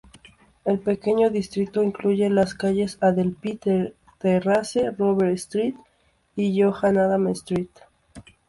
El 0.65 0.79
pequeño 0.79 1.29
distrito 1.29 1.83
incluye 1.83 2.27
las 2.31 2.55
calles 2.55 2.97
"Adelphi 3.01 3.59
Terrace", 4.17 4.89
"Robert 4.97 5.35
Street" 5.35 5.75
y 6.35 6.59
"John 6.59 6.97
Adam 6.97 7.27
Street". 7.27 7.69